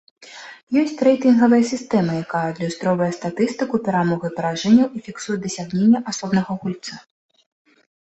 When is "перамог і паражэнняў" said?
3.91-4.87